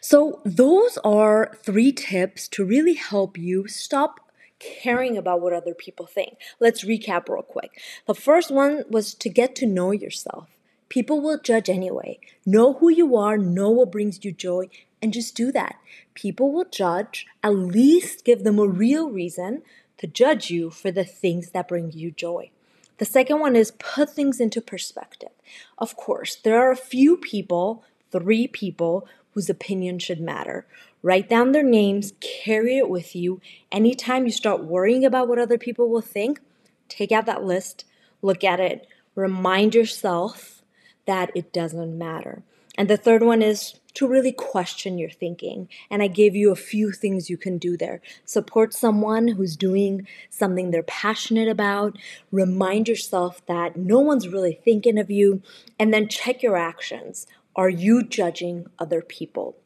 So, 0.00 0.40
those 0.44 0.98
are 1.04 1.56
three 1.62 1.92
tips 1.92 2.48
to 2.48 2.64
really 2.64 2.94
help 2.94 3.38
you 3.38 3.68
stop 3.68 4.20
caring 4.58 5.16
about 5.16 5.40
what 5.40 5.52
other 5.52 5.74
people 5.74 6.06
think. 6.06 6.38
Let's 6.60 6.84
recap 6.84 7.28
real 7.28 7.42
quick. 7.42 7.80
The 8.06 8.14
first 8.14 8.50
one 8.50 8.84
was 8.88 9.14
to 9.14 9.28
get 9.28 9.54
to 9.56 9.66
know 9.66 9.90
yourself. 9.90 10.48
People 10.88 11.20
will 11.20 11.38
judge 11.38 11.68
anyway. 11.68 12.18
Know 12.46 12.74
who 12.74 12.88
you 12.88 13.16
are, 13.16 13.36
know 13.36 13.70
what 13.70 13.92
brings 13.92 14.24
you 14.24 14.32
joy, 14.32 14.68
and 15.02 15.12
just 15.12 15.34
do 15.34 15.50
that. 15.52 15.76
People 16.14 16.52
will 16.52 16.66
judge, 16.66 17.26
at 17.42 17.54
least 17.54 18.24
give 18.24 18.44
them 18.44 18.58
a 18.58 18.66
real 18.66 19.10
reason 19.10 19.62
to 19.98 20.06
judge 20.06 20.50
you 20.50 20.70
for 20.70 20.90
the 20.90 21.04
things 21.04 21.50
that 21.50 21.68
bring 21.68 21.92
you 21.92 22.10
joy. 22.10 22.50
The 22.98 23.04
second 23.04 23.40
one 23.40 23.56
is 23.56 23.72
put 23.72 24.10
things 24.10 24.40
into 24.40 24.60
perspective. 24.60 25.30
Of 25.78 25.96
course, 25.96 26.36
there 26.36 26.60
are 26.60 26.70
a 26.70 26.76
few 26.76 27.16
people, 27.16 27.82
three 28.12 28.46
people, 28.46 29.08
whose 29.34 29.50
opinion 29.50 29.98
should 29.98 30.20
matter. 30.20 30.66
Write 31.02 31.28
down 31.28 31.52
their 31.52 31.62
names, 31.62 32.14
carry 32.20 32.78
it 32.78 32.88
with 32.88 33.14
you. 33.14 33.40
Anytime 33.70 34.24
you 34.24 34.32
start 34.32 34.64
worrying 34.64 35.04
about 35.04 35.28
what 35.28 35.38
other 35.38 35.58
people 35.58 35.90
will 35.90 36.00
think, 36.00 36.40
take 36.88 37.12
out 37.12 37.26
that 37.26 37.44
list, 37.44 37.84
look 38.22 38.42
at 38.42 38.60
it, 38.60 38.86
remind 39.14 39.74
yourself 39.74 40.62
that 41.06 41.30
it 41.34 41.52
doesn't 41.52 41.98
matter. 41.98 42.42
And 42.76 42.88
the 42.88 42.96
third 42.96 43.22
one 43.22 43.42
is 43.42 43.74
to 43.94 44.08
really 44.08 44.32
question 44.32 44.98
your 44.98 45.10
thinking. 45.10 45.68
And 45.88 46.02
I 46.02 46.08
gave 46.08 46.34
you 46.34 46.50
a 46.50 46.56
few 46.56 46.90
things 46.90 47.30
you 47.30 47.36
can 47.36 47.58
do 47.58 47.76
there. 47.76 48.00
Support 48.24 48.74
someone 48.74 49.28
who's 49.28 49.56
doing 49.56 50.08
something 50.30 50.70
they're 50.70 50.82
passionate 50.82 51.48
about. 51.48 51.96
Remind 52.32 52.88
yourself 52.88 53.44
that 53.46 53.76
no 53.76 54.00
one's 54.00 54.28
really 54.28 54.58
thinking 54.64 54.98
of 54.98 55.10
you. 55.10 55.42
And 55.78 55.94
then 55.94 56.08
check 56.08 56.42
your 56.42 56.56
actions. 56.56 57.28
Are 57.56 57.68
you 57.68 58.02
judging 58.02 58.66
other 58.78 59.00
people? 59.00 59.56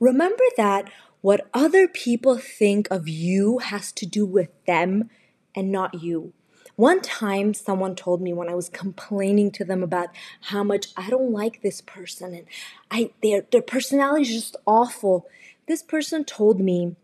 Remember 0.00 0.44
that 0.56 0.90
what 1.20 1.48
other 1.52 1.88
people 1.88 2.38
think 2.38 2.88
of 2.90 3.08
you 3.08 3.58
has 3.58 3.92
to 3.92 4.06
do 4.06 4.24
with 4.24 4.50
them 4.66 5.10
and 5.54 5.70
not 5.72 6.02
you. 6.02 6.32
One 6.76 7.00
time, 7.00 7.54
someone 7.54 7.96
told 7.96 8.22
me 8.22 8.32
when 8.32 8.48
I 8.48 8.54
was 8.54 8.68
complaining 8.68 9.50
to 9.52 9.64
them 9.64 9.82
about 9.82 10.10
how 10.42 10.62
much 10.62 10.86
I 10.96 11.10
don't 11.10 11.32
like 11.32 11.60
this 11.60 11.80
person 11.80 12.34
and 12.34 12.46
I 12.88 13.10
their 13.20 13.42
their 13.50 13.62
personality 13.62 14.22
is 14.22 14.28
just 14.28 14.56
awful. 14.64 15.26
This 15.66 15.82
person 15.82 16.24
told 16.24 16.60
me 16.60 16.94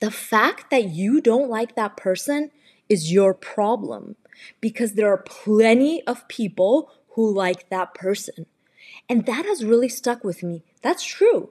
the 0.00 0.10
fact 0.10 0.70
that 0.70 0.90
you 0.90 1.22
don't 1.22 1.48
like 1.48 1.74
that 1.74 1.96
person 1.96 2.50
is 2.88 3.10
your 3.10 3.32
problem 3.32 4.16
because 4.60 4.92
there 4.92 5.08
are 5.08 5.16
plenty 5.16 6.02
of 6.06 6.28
people 6.28 6.90
who 7.12 7.32
like 7.32 7.70
that 7.70 7.94
person. 7.94 8.44
And 9.08 9.26
that 9.26 9.44
has 9.44 9.64
really 9.64 9.88
stuck 9.88 10.24
with 10.24 10.42
me. 10.42 10.64
That's 10.82 11.04
true. 11.04 11.50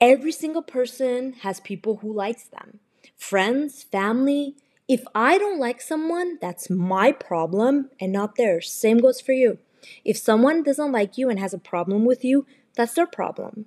Every 0.00 0.32
single 0.32 0.62
person 0.62 1.34
has 1.40 1.60
people 1.60 1.96
who 1.96 2.12
likes 2.12 2.44
them. 2.44 2.80
Friends, 3.16 3.82
family, 3.82 4.56
if 4.88 5.04
I 5.14 5.38
don't 5.38 5.58
like 5.58 5.80
someone, 5.80 6.38
that's 6.40 6.70
my 6.70 7.10
problem 7.12 7.90
and 7.98 8.12
not 8.12 8.36
theirs. 8.36 8.72
Same 8.72 8.98
goes 8.98 9.20
for 9.20 9.32
you. 9.32 9.58
If 10.04 10.16
someone 10.16 10.62
doesn't 10.62 10.92
like 10.92 11.18
you 11.18 11.28
and 11.28 11.40
has 11.40 11.54
a 11.54 11.58
problem 11.58 12.04
with 12.04 12.24
you, 12.24 12.46
that's 12.76 12.94
their 12.94 13.06
problem. 13.06 13.66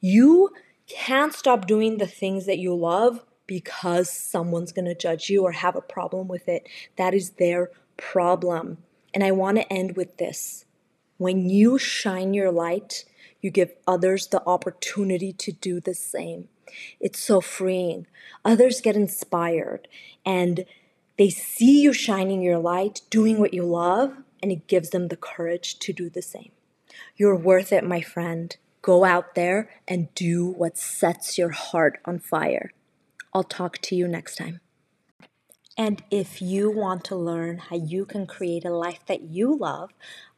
You 0.00 0.50
can't 0.86 1.34
stop 1.34 1.66
doing 1.66 1.98
the 1.98 2.06
things 2.06 2.46
that 2.46 2.58
you 2.58 2.74
love 2.74 3.24
because 3.46 4.10
someone's 4.10 4.72
going 4.72 4.86
to 4.86 4.94
judge 4.94 5.28
you 5.28 5.42
or 5.42 5.52
have 5.52 5.76
a 5.76 5.80
problem 5.80 6.26
with 6.26 6.48
it. 6.48 6.68
That 6.96 7.14
is 7.14 7.30
their 7.30 7.70
problem. 7.96 8.78
And 9.12 9.22
I 9.22 9.32
want 9.32 9.58
to 9.58 9.72
end 9.72 9.96
with 9.96 10.16
this. 10.16 10.64
When 11.20 11.50
you 11.50 11.76
shine 11.76 12.32
your 12.32 12.50
light, 12.50 13.04
you 13.42 13.50
give 13.50 13.74
others 13.86 14.28
the 14.28 14.42
opportunity 14.46 15.34
to 15.34 15.52
do 15.52 15.78
the 15.78 15.92
same. 15.92 16.48
It's 16.98 17.20
so 17.20 17.42
freeing. 17.42 18.06
Others 18.42 18.80
get 18.80 18.96
inspired 18.96 19.86
and 20.24 20.64
they 21.18 21.28
see 21.28 21.82
you 21.82 21.92
shining 21.92 22.40
your 22.40 22.56
light, 22.56 23.02
doing 23.10 23.38
what 23.38 23.52
you 23.52 23.64
love, 23.64 24.14
and 24.42 24.50
it 24.50 24.66
gives 24.66 24.88
them 24.88 25.08
the 25.08 25.16
courage 25.16 25.78
to 25.80 25.92
do 25.92 26.08
the 26.08 26.22
same. 26.22 26.52
You're 27.16 27.36
worth 27.36 27.70
it, 27.70 27.84
my 27.84 28.00
friend. 28.00 28.56
Go 28.80 29.04
out 29.04 29.34
there 29.34 29.68
and 29.86 30.14
do 30.14 30.46
what 30.46 30.78
sets 30.78 31.36
your 31.36 31.50
heart 31.50 32.00
on 32.06 32.18
fire. 32.18 32.72
I'll 33.34 33.44
talk 33.44 33.76
to 33.82 33.94
you 33.94 34.08
next 34.08 34.36
time. 34.36 34.60
And 35.76 36.02
if 36.10 36.42
you 36.42 36.70
want 36.70 37.04
to 37.04 37.16
learn 37.16 37.56
how 37.56 37.76
you 37.76 38.04
can 38.04 38.26
create 38.26 38.66
a 38.66 38.70
life 38.70 39.00
that 39.06 39.22
you 39.22 39.56
love, 39.56 39.90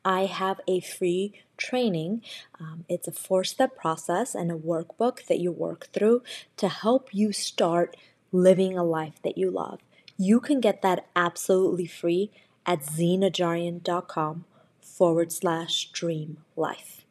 I 0.05 0.27
have 0.27 0.61
a 0.67 0.81
free 0.81 1.33
training. 1.57 2.23
Um, 2.59 2.85
it's 2.89 3.07
a 3.07 3.13
four 3.13 3.45
step 3.45 3.77
process 3.77 4.35
and 4.35 4.51
a 4.51 4.57
workbook 4.57 5.27
that 5.27 5.39
you 5.39 5.53
work 5.53 5.89
through 5.93 6.23
to 6.57 6.69
help 6.69 7.09
you 7.13 7.33
start 7.33 7.97
living 8.33 8.77
a 8.77 8.85
life 8.85 9.21
that 9.23 9.39
you 9.39 9.51
love. 9.51 9.81
You 10.17 10.41
can 10.41 10.61
get 10.61 10.83
that 10.83 11.07
absolutely 11.15 11.87
free 11.87 12.31
at 12.67 12.83
zinajarian.com 12.83 14.45
forward 14.81 15.33
slash 15.33 15.91
dream 15.93 16.39
life. 16.57 17.05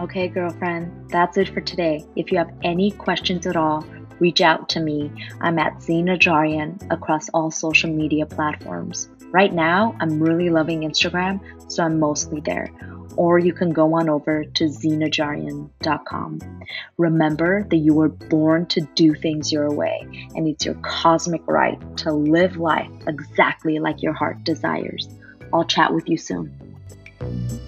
Okay, 0.00 0.26
girlfriend, 0.26 1.10
that's 1.10 1.36
it 1.36 1.48
for 1.50 1.60
today. 1.60 2.04
If 2.16 2.32
you 2.32 2.38
have 2.38 2.50
any 2.64 2.90
questions 2.90 3.46
at 3.46 3.56
all, 3.56 3.84
reach 4.22 4.40
out 4.40 4.68
to 4.68 4.80
me. 4.80 5.10
I'm 5.40 5.58
at 5.58 5.82
Zina 5.82 6.16
Jarian 6.16 6.80
across 6.92 7.28
all 7.30 7.50
social 7.50 7.90
media 7.90 8.24
platforms. 8.24 9.08
Right 9.32 9.52
now, 9.52 9.96
I'm 10.00 10.22
really 10.22 10.48
loving 10.48 10.82
Instagram, 10.82 11.40
so 11.66 11.82
I'm 11.82 11.98
mostly 11.98 12.40
there. 12.40 12.70
Or 13.16 13.40
you 13.40 13.52
can 13.52 13.72
go 13.72 13.94
on 13.94 14.08
over 14.08 14.44
to 14.44 14.64
zinajarian.com. 14.64 16.38
Remember 16.98 17.64
that 17.64 17.76
you 17.76 17.94
were 17.94 18.10
born 18.10 18.66
to 18.66 18.82
do 18.94 19.12
things 19.14 19.50
your 19.50 19.72
way, 19.72 20.06
and 20.36 20.46
it's 20.46 20.64
your 20.64 20.76
cosmic 20.82 21.42
right 21.48 21.78
to 21.98 22.12
live 22.12 22.56
life 22.56 22.90
exactly 23.08 23.80
like 23.80 24.02
your 24.02 24.14
heart 24.14 24.44
desires. 24.44 25.08
I'll 25.52 25.64
chat 25.64 25.92
with 25.92 26.08
you 26.08 26.16
soon. 26.16 27.61